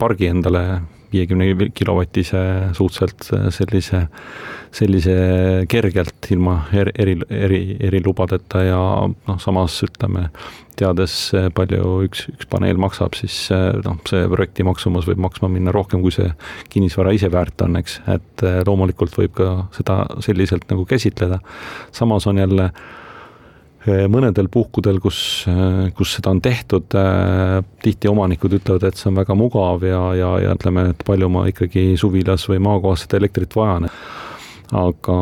pargi 0.00 0.30
endale 0.32 0.62
viiekümne 1.12 1.70
kilovatise 1.76 2.40
suhteliselt 2.76 3.54
sellise, 3.54 4.04
sellise 4.74 5.16
kergelt 5.70 6.30
ilma 6.34 6.60
eri, 6.76 6.92
eri, 6.98 7.16
eri, 7.30 7.60
erilubadeta 7.88 8.62
ja 8.66 8.80
noh, 9.08 9.40
samas 9.42 9.78
ütleme, 9.86 10.28
teades 10.78 11.16
palju 11.56 11.94
üks, 12.06 12.26
üks 12.34 12.50
paneel 12.50 12.78
maksab, 12.80 13.16
siis 13.18 13.48
noh, 13.84 13.98
see 14.08 14.28
projekti 14.30 14.66
maksumus 14.68 15.08
võib 15.08 15.24
maksma 15.26 15.50
minna 15.52 15.74
rohkem, 15.74 16.04
kui 16.04 16.14
see 16.14 16.30
kinnisvara 16.72 17.16
ise 17.16 17.32
väärt 17.32 17.66
on, 17.66 17.80
eks, 17.80 18.00
et 18.14 18.46
loomulikult 18.68 19.18
võib 19.18 19.34
ka 19.38 19.50
seda 19.76 20.04
selliselt 20.24 20.68
nagu 20.70 20.86
käsitleda. 20.88 21.40
samas 21.92 22.26
on 22.26 22.38
jälle 22.38 22.70
mõnedel 23.86 24.48
puhkudel, 24.50 24.98
kus, 25.00 25.46
eh, 25.46 25.90
kus 25.94 26.14
seda 26.16 26.30
on 26.30 26.40
tehtud, 26.40 26.84
eh, 26.94 27.62
tihti 27.82 28.08
omanikud 28.08 28.52
ütlevad, 28.52 28.84
et 28.84 28.96
see 28.96 29.08
on 29.08 29.16
väga 29.16 29.34
mugav 29.34 29.82
ja, 29.82 30.14
ja, 30.14 30.38
ja 30.38 30.54
ütleme, 30.54 30.90
et 30.90 31.04
palju 31.04 31.28
ma 31.28 31.46
ikkagi 31.46 31.96
suvilas 31.96 32.48
või 32.48 32.58
maakohas 32.58 33.06
seda 33.06 33.18
elektrit 33.18 33.54
vajan. 33.54 33.88
aga 34.68 35.14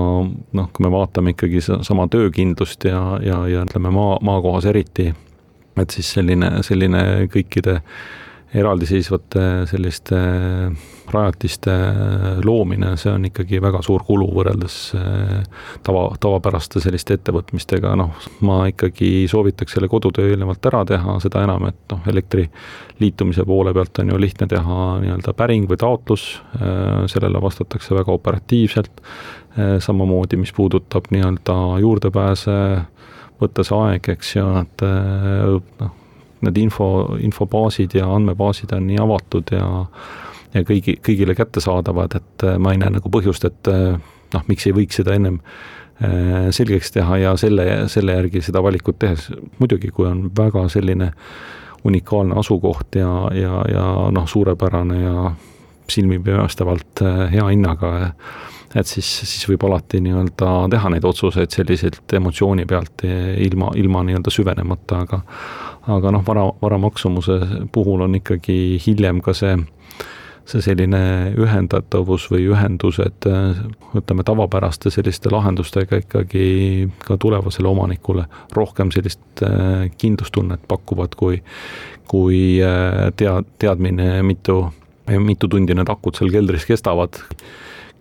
noh, 0.58 0.70
kui 0.72 0.82
me 0.82 0.90
vaatame 0.90 1.30
ikkagi 1.30 1.60
sama 1.62 2.08
töökindlust 2.08 2.84
ja, 2.84 3.20
ja, 3.22 3.46
ja 3.46 3.62
ütleme 3.62 3.92
maa, 3.94 4.18
maakohas 4.20 4.64
eriti, 4.66 5.14
et 5.76 5.90
siis 5.90 6.08
selline, 6.16 6.62
selline 6.66 7.28
kõikide 7.30 7.80
eraldiseisvate 8.54 9.66
selliste 9.66 10.18
rajatiste 11.10 11.72
loomine, 12.44 12.92
see 12.98 13.10
on 13.12 13.26
ikkagi 13.28 13.58
väga 13.62 13.80
suur 13.84 14.02
kulu 14.06 14.26
võrreldes 14.34 14.76
tava, 15.86 16.04
tavapäraste 16.22 16.82
selliste 16.82 17.16
ettevõtmistega, 17.18 17.94
noh, 17.98 18.14
ma 18.46 18.60
ikkagi 18.70 19.10
soovitaks 19.30 19.76
selle 19.76 19.90
kodutöö 19.90 20.30
eelnevalt 20.32 20.66
ära 20.70 20.84
teha, 20.88 21.18
seda 21.22 21.42
enam, 21.46 21.68
et 21.70 21.78
noh, 21.92 22.02
elektri 22.10 22.46
liitumise 23.02 23.46
poole 23.46 23.74
pealt 23.76 24.02
on 24.02 24.14
ju 24.14 24.22
lihtne 24.22 24.48
teha 24.50 24.80
nii-öelda 25.02 25.34
päring 25.38 25.68
või 25.70 25.78
taotlus, 25.82 26.26
sellele 27.12 27.42
vastatakse 27.42 27.94
väga 27.98 28.14
operatiivselt, 28.14 29.04
samamoodi, 29.82 30.38
mis 30.40 30.54
puudutab 30.56 31.10
nii-öelda 31.14 31.60
juurdepääse, 31.82 32.56
võtta 33.42 33.66
see 33.66 33.78
aeg, 33.84 34.10
eks 34.16 34.34
ju, 34.38 34.48
et 34.62 34.84
noh, 35.82 35.94
need 36.45 36.59
info, 36.61 37.16
infobaasid 37.25 37.95
ja 37.97 38.09
andmebaasid 38.12 38.73
on 38.76 38.88
nii 38.90 38.99
avatud 39.02 39.55
ja 39.57 39.66
ja 40.57 40.64
kõigi, 40.66 40.97
kõigile 41.05 41.37
kättesaadavad, 41.37 42.19
et 42.21 42.47
äh, 42.47 42.59
ma 42.62 42.75
ei 42.75 42.81
näe 42.81 42.97
nagu 42.97 43.11
põhjust, 43.12 43.47
et 43.49 43.71
äh, 43.73 43.99
noh, 44.35 44.47
miks 44.50 44.66
ei 44.69 44.75
võiks 44.76 45.00
seda 45.00 45.16
ennem 45.16 45.38
äh, 45.40 46.49
selgeks 46.55 46.95
teha 46.97 47.21
ja 47.23 47.37
selle, 47.40 47.87
selle 47.93 48.16
järgi 48.19 48.45
seda 48.47 48.62
valikut 48.64 48.99
tehes, 49.02 49.28
muidugi 49.61 49.93
kui 49.95 50.09
on 50.09 50.26
väga 50.37 50.66
selline 50.73 51.12
unikaalne 51.87 52.38
asukoht 52.40 52.99
ja, 52.99 53.12
ja, 53.37 53.62
ja 53.71 53.87
noh, 54.14 54.26
suurepärane 54.28 55.00
ja 55.02 55.31
silmipimestavallt 55.93 57.05
hea 57.31 57.45
hinnaga, 57.47 57.90
et 58.75 58.88
siis, 58.90 59.07
siis 59.23 59.45
võib 59.47 59.69
alati 59.69 60.00
nii-öelda 60.02 60.49
teha 60.73 60.90
neid 60.90 61.05
otsuseid 61.07 61.55
selliselt 61.55 62.16
emotsiooni 62.19 62.66
pealt 62.66 63.05
ilma, 63.07 63.71
ilma 63.78 64.02
nii-öelda 64.09 64.33
süvenemata, 64.35 65.05
aga 65.07 65.21
aga 65.87 66.12
noh, 66.14 66.23
vara, 66.26 66.47
vara 66.62 66.78
maksumuse 66.83 67.40
puhul 67.73 68.05
on 68.07 68.19
ikkagi 68.19 68.78
hiljem 68.83 69.21
ka 69.25 69.35
see, 69.37 69.55
see 70.49 70.64
selline 70.64 71.00
ühendatavus 71.38 72.28
või 72.33 72.49
ühendused, 72.50 73.28
ütleme, 73.99 74.26
tavapäraste 74.26 74.90
selliste 74.95 75.31
lahendustega 75.35 76.02
ikkagi 76.02 76.47
ka 77.07 77.19
tulevasele 77.23 77.71
omanikule 77.71 78.26
rohkem 78.57 78.90
sellist 78.95 79.45
äh, 79.47 79.87
kindlustunnet 79.99 80.66
pakuvad, 80.69 81.14
kui, 81.19 81.43
kui 82.11 82.40
äh, 82.64 83.07
tea-, 83.16 83.45
teadmine, 83.62 84.11
mitu, 84.26 84.64
mitu 85.23 85.49
tundi 85.49 85.76
need 85.76 85.93
akud 85.93 86.19
seal 86.19 86.35
keldris 86.35 86.66
kestavad 86.69 87.23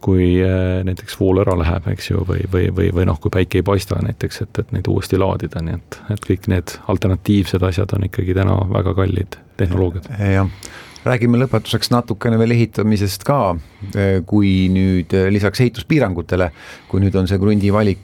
kui 0.05 0.29
äh, 0.45 0.83
näiteks 0.85 1.17
vool 1.19 1.41
ära 1.41 1.55
läheb, 1.57 1.87
eks 1.95 2.11
ju, 2.11 2.23
või, 2.29 2.45
või, 2.51 2.69
või, 2.75 2.91
või 2.93 3.07
noh, 3.09 3.19
kui 3.21 3.33
päike 3.33 3.61
ei 3.61 3.65
paista 3.65 3.97
näiteks, 4.05 4.41
et, 4.45 4.61
et 4.61 4.73
neid 4.75 4.89
uuesti 4.91 5.17
laadida, 5.21 5.63
nii 5.65 5.79
et, 5.79 5.99
et 6.13 6.27
kõik 6.29 6.49
need 6.51 6.77
alternatiivsed 6.91 7.65
asjad 7.65 7.95
on 7.97 8.05
ikkagi 8.09 8.37
täna 8.37 8.59
väga 8.69 8.93
kallid 8.97 9.39
tehnoloogiad. 9.57 10.11
jah 10.21 10.51
räägime 11.05 11.39
lõpetuseks 11.39 11.91
natukene 11.93 12.37
veel 12.41 12.55
ehitamisest 12.55 13.23
ka, 13.27 13.39
kui 14.27 14.51
nüüd 14.73 15.13
lisaks 15.33 15.61
ehituspiirangutele, 15.65 16.49
kui 16.89 17.03
nüüd 17.03 17.15
on 17.19 17.29
see 17.29 17.39
krundi 17.41 17.71
valik 17.73 18.01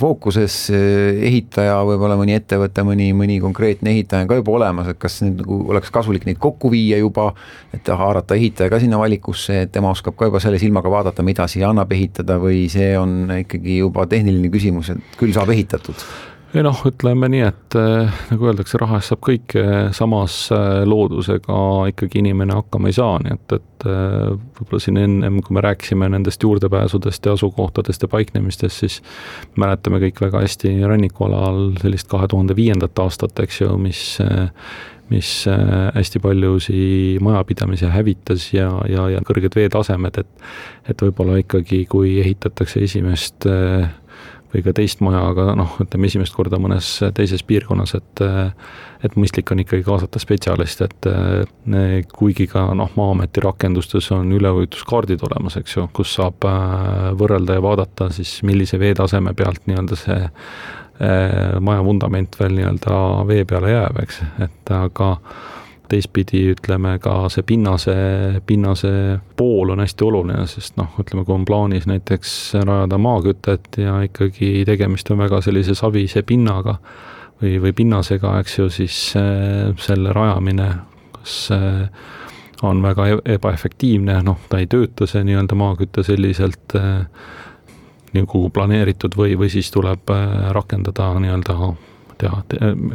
fookuses, 0.00 0.56
ehitaja, 0.70 1.78
võib-olla 1.86 2.16
mõni 2.20 2.34
ettevõte, 2.36 2.84
mõni, 2.86 3.10
mõni 3.16 3.38
konkreetne 3.42 3.94
ehitaja 3.94 4.26
on 4.26 4.32
ka 4.32 4.40
juba 4.40 4.56
olemas, 4.58 4.90
et 4.90 4.98
kas 5.00 5.20
nüüd 5.24 5.40
nagu 5.44 5.60
oleks 5.70 5.92
kasulik 5.94 6.26
neid 6.28 6.40
kokku 6.42 6.72
viia 6.74 6.98
juba, 7.00 7.30
et 7.76 7.86
haarata 7.86 8.38
ehitaja 8.38 8.72
ka 8.72 8.82
sinna 8.82 8.98
valikusse, 9.00 9.62
et 9.64 9.74
tema 9.74 9.92
oskab 9.94 10.18
ka 10.18 10.30
juba 10.30 10.42
selle 10.42 10.58
silmaga 10.62 10.90
vaadata, 10.92 11.26
mida 11.26 11.46
siia 11.50 11.70
annab 11.70 11.94
ehitada 11.94 12.40
või 12.42 12.66
see 12.72 12.92
on 12.98 13.30
ikkagi 13.40 13.80
juba 13.80 14.08
tehniline 14.10 14.50
küsimus, 14.52 14.90
et 14.94 15.18
küll 15.20 15.34
saab 15.36 15.54
ehitatud 15.54 16.02
ei 16.54 16.64
noh, 16.66 16.80
ütleme 16.88 17.28
nii, 17.30 17.42
et 17.46 17.76
äh, 17.78 18.20
nagu 18.32 18.48
öeldakse, 18.50 18.78
raha 18.80 18.98
eest 18.98 19.12
saab 19.12 19.22
kõike, 19.22 19.62
samas 19.96 20.36
äh, 20.54 20.82
loodusega 20.88 21.58
ikkagi 21.92 22.20
inimene 22.24 22.56
hakkama 22.58 22.90
ei 22.90 22.96
saa, 22.96 23.18
nii 23.22 23.36
et, 23.36 23.56
et 23.60 23.86
võib-olla 23.86 24.80
siin 24.82 24.98
ennem, 25.00 25.38
kui 25.46 25.56
me 25.56 25.62
rääkisime 25.64 26.10
nendest 26.12 26.42
juurdepääsudest 26.44 27.26
ja 27.26 27.36
asukohtadest 27.38 28.02
ja 28.04 28.10
paiknemistest, 28.12 28.82
siis 28.82 28.98
mäletame 29.60 30.02
kõik 30.02 30.20
väga 30.26 30.42
hästi 30.44 30.74
rannikualal 30.84 31.70
sellist 31.80 32.10
kahe 32.10 32.28
tuhande 32.28 32.56
viiendat 32.58 32.98
aastat, 33.00 33.38
eks 33.46 33.62
ju, 33.62 33.76
mis 33.80 34.04
mis 35.10 35.30
hästi 35.94 36.20
paljusid 36.22 37.22
majapidamisi 37.24 37.88
hävitas 37.90 38.44
ja, 38.54 38.68
ja, 38.86 39.08
ja 39.10 39.22
kõrged 39.26 39.56
veetasemed, 39.58 40.20
et 40.22 40.92
et 40.92 41.02
võib-olla 41.02 41.40
ikkagi, 41.40 41.82
kui 41.90 42.18
ehitatakse 42.22 42.84
esimest 42.86 43.48
äh, 43.50 43.88
või 44.50 44.62
ka 44.66 44.74
teist 44.74 45.02
maja, 45.04 45.22
aga 45.30 45.54
noh, 45.58 45.76
ütleme 45.82 46.08
esimest 46.10 46.34
korda 46.34 46.58
mõnes 46.62 46.88
teises 47.16 47.44
piirkonnas, 47.46 47.94
et 47.98 48.24
et 49.00 49.14
mõistlik 49.16 49.48
on 49.54 49.62
ikkagi 49.62 49.84
kaasata 49.86 50.20
spetsialist, 50.20 50.82
et 50.84 51.06
kuigi 52.12 52.46
ka 52.50 52.66
noh, 52.76 52.90
Maa-ameti 52.98 53.40
rakendustes 53.44 54.10
on 54.12 54.32
üleujutuskaardid 54.36 55.22
olemas, 55.24 55.56
eks 55.60 55.76
ju, 55.76 55.86
kus 55.96 56.12
saab 56.18 56.44
äh, 56.48 57.06
võrrelda 57.16 57.56
ja 57.56 57.64
vaadata 57.64 58.10
siis, 58.12 58.40
millise 58.46 58.80
veetaseme 58.80 59.32
pealt 59.38 59.64
nii-öelda 59.70 59.98
see 59.98 60.18
äh, 60.20 61.56
maja 61.64 61.86
vundament 61.86 62.36
veel 62.40 62.58
nii-öelda 62.58 63.00
vee 63.30 63.46
peale 63.48 63.72
jääb, 63.72 64.02
eks, 64.04 64.20
et 64.44 64.74
aga 64.76 65.14
teistpidi 65.90 66.44
ütleme 66.54 66.96
ka 67.02 67.14
see 67.32 67.44
pinnase, 67.46 67.94
pinnase 68.46 68.92
pool 69.36 69.74
on 69.74 69.82
hästi 69.82 70.06
oluline, 70.06 70.46
sest 70.50 70.78
noh, 70.80 70.94
ütleme, 71.02 71.24
kui 71.26 71.34
on 71.34 71.46
plaanis 71.48 71.88
näiteks 71.90 72.34
rajada 72.62 72.98
maakütet 73.00 73.80
ja 73.82 73.98
ikkagi 74.06 74.62
tegemist 74.68 75.10
on 75.10 75.20
väga 75.20 75.42
sellise 75.44 75.74
savise 75.78 76.22
pinnaga 76.26 76.78
või, 77.42 77.58
või 77.64 77.74
pinnasega, 77.82 78.38
eks 78.44 78.58
ju, 78.58 78.70
siis 78.72 79.02
äh, 79.18 79.74
selle 79.82 80.14
rajamine 80.16 80.70
kas 81.20 81.36
äh, 81.54 81.88
on 82.62 82.82
väga 82.82 83.08
e-, 83.08 83.20
ebaefektiivne, 83.36 84.20
noh, 84.24 84.40
ta 84.48 84.60
ei 84.60 84.68
tööta, 84.70 85.08
see 85.08 85.24
nii-öelda 85.26 85.58
maaküte 85.58 86.04
selliselt 86.06 86.76
äh, 86.78 87.04
nagu 88.16 88.48
planeeritud 88.50 89.14
või, 89.16 89.36
või 89.38 89.50
siis 89.52 89.70
tuleb 89.70 90.10
rakendada 90.56 91.12
nii-öelda 91.22 91.54
teha. 92.20 92.42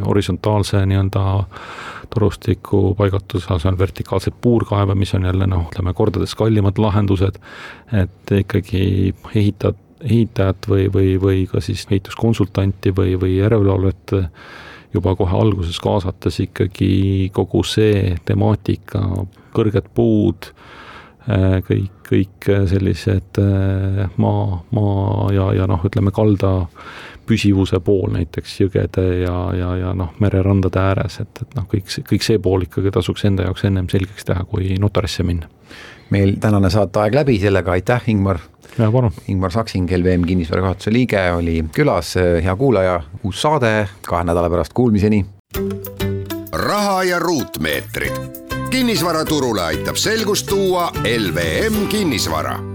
Horisontaalse 0.05 0.83
nii-öelda 0.85 1.23
torustiku 2.13 2.93
paigutuse 2.97 3.53
asemel 3.53 3.79
vertikaalseid 3.79 4.38
puurkaeve, 4.41 4.95
mis 4.95 5.13
on 5.17 5.25
jälle 5.27 5.47
noh, 5.49 5.65
ütleme 5.69 5.93
kordades 5.93 6.35
kallimad 6.38 6.79
lahendused, 6.81 7.39
et 7.93 8.35
ikkagi 8.39 8.85
ehitad, 9.35 9.79
ehitajat 10.05 10.69
või, 10.69 10.85
või, 10.93 11.15
või 11.21 11.43
ka 11.49 11.63
siis 11.63 11.88
ehituskonsultanti 11.89 12.93
või, 12.95 13.15
või 13.21 13.38
järelevalvet 13.39 14.15
juba 14.95 15.15
kohe 15.19 15.38
alguses 15.38 15.79
kaasates 15.83 16.39
ikkagi 16.45 17.29
kogu 17.35 17.63
see 17.67 18.15
temaatika, 18.27 19.01
kõrged 19.55 19.89
puud, 19.95 20.51
kõik, 21.25 21.91
kõik 22.05 22.47
sellised 22.69 23.39
maa, 24.21 24.59
maa 24.77 25.31
ja, 25.33 25.47
ja 25.57 25.65
noh, 25.69 25.81
ütleme 25.88 26.13
kalda 26.13 26.51
püsivuse 27.25 27.79
pool 27.83 28.13
näiteks 28.15 28.59
jõgede 28.61 29.05
ja, 29.23 29.35
ja, 29.57 29.71
ja 29.79 29.93
noh, 29.97 30.13
mererandade 30.21 30.81
ääres, 30.81 31.19
et, 31.23 31.41
et 31.41 31.57
noh, 31.57 31.67
kõik, 31.71 31.89
kõik 32.09 32.25
see 32.25 32.41
pool 32.41 32.67
ikkagi 32.67 32.93
tasuks 32.93 33.25
enda 33.29 33.47
jaoks 33.47 33.65
ennem 33.67 33.89
selgeks 33.91 34.27
teha, 34.27 34.45
kui 34.49 34.77
notarisse 34.81 35.25
minna. 35.25 35.49
meil 36.13 36.35
tänane 36.41 36.69
saateaeg 36.69 37.15
läbi, 37.17 37.39
sellega 37.41 37.71
aitäh, 37.71 38.09
Ingmar. 38.13 38.39
ja 38.77 38.91
palun. 38.91 39.13
Ingmar 39.27 39.51
Saksing, 39.51 39.89
LVM 39.89 40.27
kinnisvara 40.27 40.61
juhatuse 40.61 40.93
liige 40.93 41.31
oli 41.31 41.63
külas, 41.73 42.15
hea 42.15 42.55
kuulaja, 42.55 43.01
uus 43.23 43.41
saade 43.41 43.88
kahe 44.05 44.23
nädala 44.23 44.49
pärast, 44.49 44.73
kuulmiseni. 44.73 45.25
raha 46.53 47.03
ja 47.03 47.19
ruutmeetrid. 47.19 48.44
Kinnisvaraturule 48.75 49.61
aitab 49.61 49.95
selgust 49.95 50.47
tuua 50.51 50.91
LVM 51.17 51.88
kinnisvara 51.88 52.74